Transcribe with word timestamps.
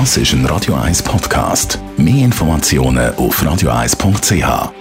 Das 0.00 0.16
ist 0.16 0.32
ein 0.32 0.44
Radio 0.46 0.74
1 0.74 1.04
Podcast. 1.04 1.78
Mehr 1.96 2.24
Informationen 2.24 3.14
auf 3.14 3.40
radio1.ch. 3.40 4.72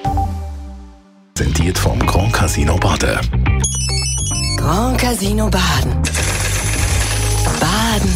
Präsentiert 1.36 1.78
vom 1.78 2.00
Grand 2.00 2.33
Casino 2.33 2.77
Baden. 2.77 3.19
Grand 4.57 4.97
Casino 4.97 5.51
Baden. 5.51 6.01
Baden 7.63 8.09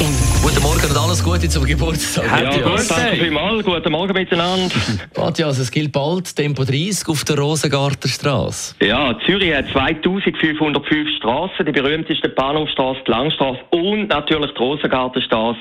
im 0.00 0.30
Guten 0.40 0.62
Morgen 0.62 0.88
und 0.88 0.96
alles 0.96 1.22
Gute 1.22 1.46
zum 1.50 1.66
Geburtstag. 1.66 2.24
Ja, 2.24 2.50
gut, 2.50 2.80
danke 2.88 3.16
vielmals. 3.16 3.62
Guten 3.62 3.92
Morgen 3.92 4.14
miteinander. 4.14 4.74
Matthias, 5.18 5.58
es 5.58 5.70
gilt 5.70 5.92
bald 5.92 6.34
Tempo 6.34 6.64
30 6.64 7.06
auf 7.08 7.22
der 7.24 7.38
Rosengartenstraße. 7.38 8.76
Ja, 8.80 9.14
Zürich 9.26 9.54
hat 9.54 9.68
2505 9.68 11.10
Straßen, 11.18 11.66
die 11.66 11.72
berühmteste 11.72 12.30
Bahnhofstraße, 12.30 13.00
die 13.06 13.10
Langstraße 13.10 13.60
und 13.68 14.08
natürlich 14.08 14.50
die 14.52 14.58
Rosengartenstraße. 14.58 15.60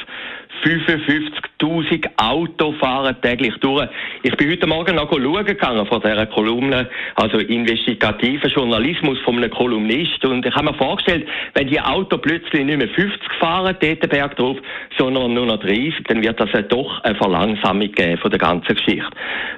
55.000 0.64 2.10
Autos 2.18 2.76
fahren 2.80 3.16
täglich 3.22 3.54
durch. 3.62 3.88
Ich 4.24 4.36
bin 4.36 4.52
heute 4.52 4.68
Morgen 4.68 4.96
noch 4.96 5.10
schauen 5.10 5.46
gegangen 5.46 5.86
von 5.86 6.02
dieser 6.02 6.26
Kolumne, 6.26 6.90
also 7.16 7.38
investigativer 7.38 8.48
Journalismus 8.48 9.18
von 9.20 9.38
einem 9.38 9.50
Kolumnist. 9.50 10.24
Und 10.26 10.46
ich 10.46 10.54
habe 10.54 10.66
mir 10.66 10.74
vorgestellt, 10.74 11.28
wenn 11.54 11.68
die 11.68 11.80
Autos 11.80 12.20
plötzlich 12.22 12.66
nicht 12.66 12.78
mehr 12.78 12.90
50 13.10 13.34
fahren, 13.40 13.76
dort 13.80 14.10
Berg 14.10 14.36
drauf, 14.36 14.58
sondern 14.98 15.34
nur 15.34 15.46
noch 15.46 15.60
30, 15.60 16.04
dann 16.08 16.22
wird 16.22 16.40
das 16.40 16.52
ja 16.54 16.62
doch 16.62 17.04
eine 17.04 17.16
Verlangsamung 17.16 17.92
geben 17.92 18.18
von 18.18 18.32
der 18.32 18.40
ganzen 18.40 18.76
Geschichte. 18.76 19.10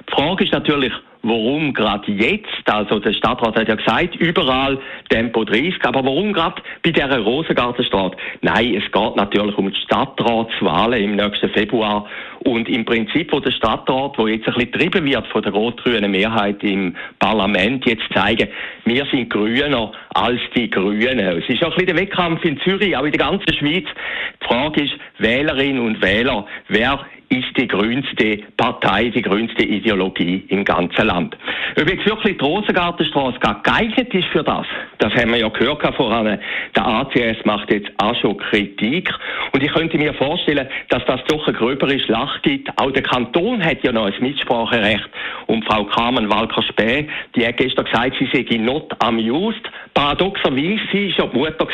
Die 0.08 0.12
Frage 0.12 0.44
ist 0.44 0.52
natürlich, 0.52 0.92
warum 1.22 1.72
gerade 1.72 2.10
jetzt? 2.12 2.48
Also 2.66 2.98
der 2.98 3.12
Stadtrat 3.12 3.56
hat 3.56 3.68
ja 3.68 3.74
gesagt, 3.74 4.16
überall 4.16 4.78
Tempo 5.08 5.44
30, 5.44 5.74
aber 5.84 6.04
warum 6.04 6.32
gerade 6.32 6.62
bei 6.82 6.90
dieser 6.90 7.18
Rosengartenstraße? 7.18 8.16
Nein, 8.40 8.74
es 8.74 8.90
geht 8.90 9.16
natürlich 9.16 9.56
um 9.56 9.70
die 9.70 9.80
Stadtratswahlen 9.80 11.02
im 11.02 11.16
nächsten 11.16 11.50
Februar 11.50 12.06
und 12.44 12.68
im 12.68 12.84
Prinzip, 12.84 13.32
wo 13.32 13.40
der 13.40 13.52
Stadtrat, 13.52 14.18
wo 14.18 14.26
jetzt 14.26 14.48
ein 14.48 14.54
bisschen 14.54 14.72
getrieben 14.72 15.04
wird 15.04 15.26
von 15.28 15.42
der 15.42 15.52
rot-grünen 15.52 16.10
Mehrheit 16.10 16.62
im 16.62 16.96
Parlament, 17.18 17.86
jetzt 17.86 18.04
zeigen, 18.12 18.48
wir 18.84 19.06
sind 19.06 19.30
grüner 19.30 19.92
als 20.14 20.40
die 20.56 20.68
Grünen. 20.68 21.18
Es 21.20 21.48
ist 21.48 21.62
auch 21.62 21.68
ein 21.68 21.76
bisschen 21.76 21.86
der 21.86 21.96
Wettkampf 21.96 22.44
in 22.44 22.58
Zürich, 22.60 22.96
auch 22.96 23.04
in 23.04 23.12
der 23.12 23.20
ganzen 23.20 23.54
Schweiz. 23.54 23.84
Die 24.42 24.46
Frage 24.46 24.82
ist, 24.82 24.92
Wählerinnen 25.18 25.80
und 25.80 26.02
Wähler, 26.02 26.46
wer 26.68 26.98
ist 27.32 27.56
die 27.56 27.66
grünste 27.66 28.40
Partei, 28.56 29.08
die 29.08 29.22
grünste 29.22 29.62
Ideologie 29.62 30.44
im 30.48 30.64
ganzen 30.64 31.06
Land. 31.06 31.36
Ob 31.80 31.88
jetzt 31.88 32.04
wirklich 32.04 32.36
die 32.36 32.44
Rosengartenstraße 32.44 33.38
geeignet 33.40 34.12
ist 34.12 34.28
für 34.28 34.42
das, 34.44 34.66
das 34.98 35.14
haben 35.14 35.32
wir 35.32 35.38
ja 35.38 35.48
gehört 35.48 35.82
voran. 35.96 36.38
Der 36.76 36.86
ACS 36.86 37.44
macht 37.44 37.72
jetzt 37.72 37.90
auch 37.98 38.14
schon 38.20 38.36
Kritik. 38.36 39.10
Und 39.52 39.62
ich 39.62 39.72
könnte 39.72 39.98
mir 39.98 40.14
vorstellen, 40.14 40.68
dass 40.90 41.04
das 41.06 41.20
doch 41.28 41.46
eine 41.46 41.56
gröbere 41.56 41.98
Schlacht 41.98 42.42
gibt. 42.42 42.70
Auch 42.78 42.90
der 42.90 43.02
Kanton 43.02 43.64
hat 43.64 43.82
ja 43.82 43.92
noch 43.92 44.06
ein 44.06 44.14
Mitspracherecht. 44.20 45.08
Und 45.46 45.64
Frau 45.64 45.84
Carmen 45.84 46.30
Walker-Späh, 46.30 47.08
die 47.34 47.46
hat 47.46 47.56
gestern 47.56 47.86
gesagt, 47.86 48.16
sie 48.18 48.28
sei 48.32 48.56
not 48.58 48.92
amused. 49.00 49.62
Paradoxerweise, 49.94 50.80
sie 50.92 51.14
war 51.18 51.26
ja 51.26 51.30
die 51.32 51.38
Mutter 51.38 51.68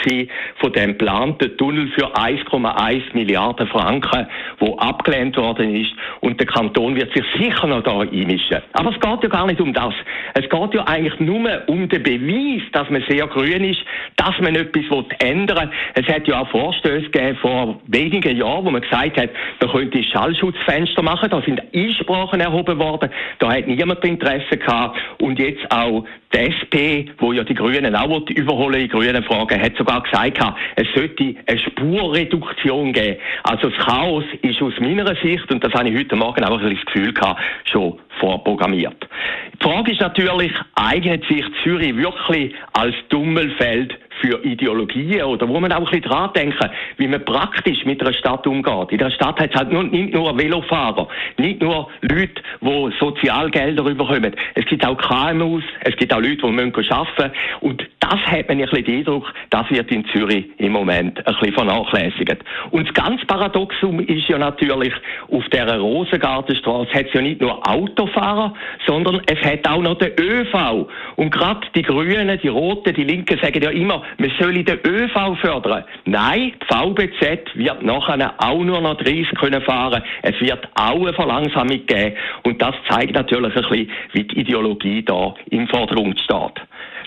von 0.60 0.72
dem 0.72 0.90
geplanten 0.92 1.56
Tunnel 1.56 1.88
für 1.88 2.14
1,1 2.16 3.02
Milliarden 3.12 3.66
Franken, 3.68 4.26
wo 4.58 4.76
abgelehnt 4.78 5.36
worden 5.48 5.74
ist. 5.74 5.92
Und 6.20 6.38
der 6.40 6.46
Kanton 6.46 6.94
wird 6.96 7.12
sich 7.14 7.24
sicher 7.38 7.66
noch 7.66 7.82
da 7.82 8.00
einmischen. 8.00 8.58
Aber 8.72 8.90
es 8.90 9.00
geht 9.00 9.22
ja 9.22 9.28
gar 9.28 9.46
nicht 9.46 9.60
um 9.60 9.72
das. 9.72 9.94
Es 10.34 10.48
geht 10.48 10.74
ja 10.74 10.84
eigentlich 10.86 11.18
nur 11.20 11.62
um 11.66 11.88
den 11.88 12.02
Beweis, 12.02 12.62
dass 12.72 12.88
man 12.90 13.02
sehr 13.08 13.26
grün 13.26 13.64
ist, 13.64 13.80
dass 14.16 14.38
man 14.40 14.54
etwas 14.54 14.84
ändern 15.20 15.70
will. 15.70 16.04
Es 16.04 16.06
hat 16.14 16.26
ja 16.28 16.40
auch 16.40 16.48
Vorstöße 16.50 17.10
gegeben 17.10 17.38
vor 17.40 17.80
wenigen 17.86 18.36
Jahren, 18.36 18.64
wo 18.64 18.70
man 18.70 18.82
gesagt 18.82 19.20
hat, 19.20 19.30
man 19.60 19.70
könnte 19.70 20.02
Schallschutzfenster 20.02 21.02
machen. 21.02 21.30
Da 21.30 21.42
sind 21.42 21.62
Einsprachen 21.74 22.40
erhoben 22.40 22.78
worden. 22.78 23.10
Da 23.38 23.52
hat 23.52 23.66
niemand 23.66 24.04
Interesse 24.04 24.56
gehabt. 24.56 24.98
Und 25.20 25.38
jetzt 25.38 25.64
auch 25.70 26.04
die 26.32 26.38
SP, 26.38 27.08
wo 27.18 27.32
ja 27.32 27.42
die 27.42 27.54
Grünen 27.54 27.96
auch 27.96 28.28
überholen 28.28 28.80
in 28.82 28.88
grünen 28.88 29.22
Fragen, 29.24 29.60
hat 29.60 29.76
sogar 29.76 30.02
gesagt, 30.02 30.38
es 30.76 30.86
sollte 30.94 31.34
eine 31.46 31.58
Spurreduktion 31.58 32.92
geben. 32.92 33.16
Also 33.44 33.70
das 33.70 33.78
Chaos 33.86 34.24
ist 34.42 34.60
aus 34.60 34.74
meiner 34.80 35.14
Sicht, 35.22 35.50
und 35.50 35.64
das 35.64 35.72
habe 35.72 35.88
ich 35.88 35.98
heute 35.98 36.16
Morgen 36.16 36.44
auch 36.44 36.58
ein 36.60 36.68
bisschen 36.68 36.76
das 36.76 36.92
Gefühl 36.92 37.12
gehabt, 37.14 37.40
schon 37.64 37.98
vorprogrammiert. 38.20 39.08
Die 39.54 39.64
Frage 39.64 39.92
ist 39.92 40.00
natürlich, 40.00 40.52
eignet 40.74 41.24
sich 41.26 41.44
Zürich 41.62 41.96
wirklich 41.96 42.54
als 42.74 42.94
Dummelfeld 43.08 43.98
für 44.20 44.44
Ideologien 44.44 45.22
oder 45.22 45.48
wo 45.48 45.60
man 45.60 45.72
auch 45.72 45.78
ein 45.78 45.84
bisschen 45.84 46.02
dran 46.02 46.30
denken, 46.34 46.70
wie 46.96 47.08
man 47.08 47.24
praktisch 47.24 47.84
mit 47.84 48.00
einer 48.00 48.12
Stadt 48.12 48.46
umgeht. 48.46 48.92
In 48.92 48.98
der 48.98 49.10
Stadt 49.10 49.40
hat 49.40 49.50
es 49.50 49.56
halt 49.56 49.72
nur, 49.72 49.84
nicht 49.84 50.14
nur 50.14 50.36
Velofahrer, 50.36 51.08
nicht 51.38 51.60
nur 51.60 51.88
Leute, 52.02 52.42
die 52.60 52.92
Sozialgelder 52.98 53.84
überkommen. 53.84 54.34
Es 54.54 54.64
gibt 54.66 54.86
auch 54.86 54.96
KMUs, 54.96 55.64
es 55.80 55.96
gibt 55.96 56.12
auch 56.12 56.20
Leute, 56.20 56.36
die 56.36 56.50
müssen 56.50 56.92
arbeiten 56.92 57.32
und 57.60 57.86
das 58.00 58.20
hat 58.26 58.48
man 58.48 58.58
ein 58.58 58.64
bisschen 58.64 58.84
den 58.84 58.98
Eindruck, 58.98 59.32
das 59.50 59.70
wird 59.70 59.90
in 59.90 60.04
Zürich 60.06 60.46
im 60.58 60.72
Moment 60.72 61.18
ein 61.26 61.34
bisschen 61.34 61.52
vernachlässigt. 61.52 62.38
Und 62.70 62.88
das 62.88 62.94
ganz 62.94 63.24
Paradoxum 63.26 64.00
ist 64.00 64.28
ja 64.28 64.38
natürlich, 64.38 64.92
auf 65.30 65.44
der 65.50 65.78
Rosengartenstraße 65.78 66.92
hat 66.92 67.06
es 67.06 67.12
ja 67.12 67.20
nicht 67.20 67.40
nur 67.40 67.66
Autofahrer, 67.68 68.54
sondern 68.86 69.20
es 69.26 69.40
hat 69.42 69.68
auch 69.68 69.82
noch 69.82 69.98
den 69.98 70.12
ÖV. 70.18 70.88
Und 71.16 71.30
gerade 71.30 71.66
die 71.74 71.82
Grünen, 71.82 72.38
die 72.42 72.48
Roten, 72.48 72.94
die 72.94 73.04
Linken 73.04 73.38
sagen 73.40 73.62
ja 73.62 73.70
immer, 73.70 74.02
man 74.16 74.32
solle 74.40 74.64
den 74.64 74.78
ÖV 74.84 75.36
fördern. 75.40 75.84
Nein, 76.04 76.52
die 76.62 76.74
VBZ 76.74 77.54
wird 77.54 77.82
nachher 77.82 78.34
auch 78.38 78.64
nur 78.64 78.80
noch 78.80 78.96
30 78.96 79.28
können 79.38 79.62
fahren. 79.62 80.02
Es 80.22 80.40
wird 80.40 80.68
auch 80.74 81.00
eine 81.00 81.12
Verlangsamung 81.12 81.86
geben. 81.86 82.16
Und 82.44 82.60
das 82.62 82.74
zeigt 82.88 83.14
natürlich 83.14 83.54
ein 83.54 83.62
bisschen, 83.62 83.90
wie 84.12 84.24
die 84.24 84.40
Ideologie 84.40 85.02
da 85.02 85.34
im 85.50 85.68
Vordergrund 85.68 86.18
steht. 86.20 86.62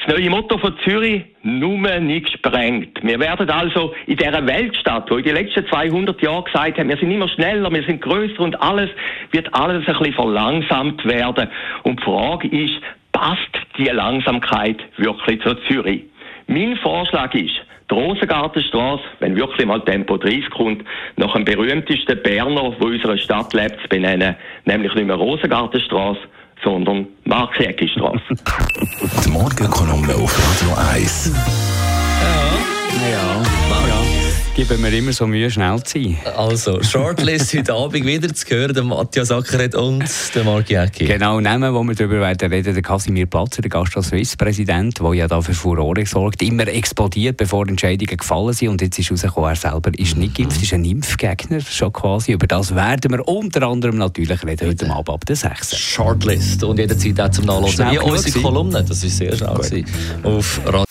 Das 0.05 0.17
neue 0.17 0.31
Motto 0.31 0.57
von 0.57 0.75
Zürich, 0.83 1.23
nur 1.43 1.77
nicht 1.99 2.25
gesprengt. 2.25 2.99
Wir 3.03 3.19
werden 3.19 3.47
also 3.51 3.93
in 4.07 4.17
dieser 4.17 4.45
Weltstadt, 4.47 5.11
wo 5.11 5.17
in 5.17 5.23
den 5.23 5.35
letzten 5.35 5.67
200 5.67 6.19
Jahren 6.23 6.43
gesagt 6.43 6.79
haben, 6.79 6.89
wir 6.89 6.97
sind 6.97 7.11
immer 7.11 7.27
schneller, 7.27 7.71
wir 7.71 7.83
sind 7.83 8.01
größer 8.01 8.39
und 8.39 8.59
alles, 8.61 8.89
wird 9.31 9.53
alles 9.53 9.87
ein 9.87 9.93
bisschen 9.95 10.13
verlangsamt 10.13 11.05
werden. 11.05 11.49
Und 11.83 11.99
die 11.99 12.03
Frage 12.03 12.47
ist, 12.47 12.81
passt 13.11 13.51
die 13.77 13.85
Langsamkeit 13.85 14.77
wirklich 14.97 15.39
zu 15.43 15.53
Zürich? 15.67 16.01
Mein 16.47 16.77
Vorschlag 16.77 17.33
ist, 17.33 17.53
die 17.89 17.93
Rosengartenstraße, 17.93 19.03
wenn 19.19 19.35
wirklich 19.35 19.65
mal 19.65 19.81
Tempo 19.81 20.17
30 20.17 20.49
kommt, 20.49 20.83
nach 21.17 21.33
dem 21.33 21.45
berühmtesten 21.45 22.21
Berner, 22.23 22.73
wo 22.79 22.85
unserer 22.85 23.17
Stadt 23.17 23.53
lebt, 23.53 23.81
zu 23.81 23.87
benennen, 23.89 24.35
nämlich 24.65 24.93
nicht 24.95 25.07
mehr 25.07 25.17
Rosengartenstraße, 25.17 26.21
sondern 26.63 27.07
Mark-Jäcki-Straße. 27.25 28.21
Die 29.25 29.29
Morgenkolumne 29.29 30.13
auf 30.15 30.61
Radio 30.61 30.75
1. 30.93 31.31
Ja, 32.21 33.07
ja, 33.07 33.43
ja. 33.43 33.50
Geben 34.61 34.83
wir 34.83 34.93
immer 34.93 35.11
so 35.11 35.25
Mühe, 35.25 35.49
schnell 35.49 35.81
zu 35.81 35.99
sein. 35.99 36.17
Also, 36.37 36.83
Shortlist 36.83 37.51
heute 37.57 37.73
Abend 37.73 38.05
wieder 38.05 38.31
zu 38.31 38.45
hören, 38.47 38.75
der 38.75 38.83
Matthias 38.83 39.31
Ackeret 39.31 39.73
und 39.73 40.03
der 40.35 40.43
Mark 40.43 40.69
Jäcki. 40.69 41.05
Genau, 41.05 41.39
Namen, 41.39 41.73
wo 41.73 41.81
wir 41.81 41.95
darüber 41.95 42.19
werden 42.19 42.53
reden, 42.53 42.75
der 42.75 42.83
Casimir 42.83 43.25
Platzer, 43.25 43.63
der 43.63 43.71
Gastro 43.71 44.03
Suisse-Präsident, 44.03 44.99
der 44.99 45.13
ja 45.15 45.27
da 45.27 45.41
für 45.41 45.55
Furore 45.55 46.05
sorgt, 46.05 46.43
immer 46.43 46.67
explodiert, 46.67 47.37
bevor 47.37 47.67
Entscheidungen 47.67 48.15
gefallen 48.15 48.53
sind. 48.53 48.67
Und 48.67 48.83
jetzt 48.83 48.99
ist 48.99 49.11
rausgekommen, 49.11 49.49
er 49.49 49.55
selber 49.55 49.89
ist 49.97 50.15
nicht 50.15 50.35
geimpft, 50.35 50.61
ist 50.61 50.73
ein 50.75 50.85
Impfgegner 50.85 51.61
schon 51.61 51.91
quasi. 51.91 52.33
Über 52.33 52.45
das 52.45 52.75
werden 52.75 53.11
wir 53.13 53.27
unter 53.27 53.63
anderem 53.67 53.97
natürlich 53.97 54.45
reden, 54.45 54.67
heute 54.67 54.91
Abend 54.91 55.09
ab 55.09 55.25
der 55.25 55.37
6. 55.37 55.75
Shortlist 55.75 56.63
und 56.63 56.77
jederzeit 56.77 57.19
auch 57.19 57.29
zum 57.29 57.45
Nachlesen. 57.45 57.89
Wie 57.89 57.97
unsere. 57.97 58.41
Kolumne, 58.41 58.85
das 58.87 59.03
ist 59.03 59.17
sehr 59.17 59.35
schnell. 59.35 59.85
Auf 60.21 60.61
Radio 60.67 60.90